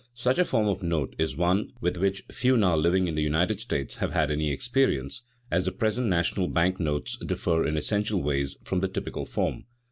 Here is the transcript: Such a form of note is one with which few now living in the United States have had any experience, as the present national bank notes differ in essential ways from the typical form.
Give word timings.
Such 0.15 0.39
a 0.39 0.45
form 0.45 0.65
of 0.67 0.81
note 0.81 1.15
is 1.19 1.37
one 1.37 1.73
with 1.79 1.95
which 1.95 2.23
few 2.31 2.57
now 2.57 2.75
living 2.75 3.07
in 3.07 3.13
the 3.13 3.21
United 3.21 3.59
States 3.59 3.97
have 3.97 4.13
had 4.13 4.31
any 4.31 4.49
experience, 4.49 5.21
as 5.51 5.65
the 5.65 5.71
present 5.71 6.07
national 6.07 6.47
bank 6.47 6.79
notes 6.79 7.19
differ 7.23 7.63
in 7.67 7.77
essential 7.77 8.19
ways 8.23 8.57
from 8.63 8.79
the 8.79 8.87
typical 8.87 9.25
form. 9.25 9.65